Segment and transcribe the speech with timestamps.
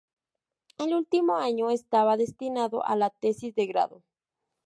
[0.79, 4.01] El último año estaba destinado a la tesis de grado.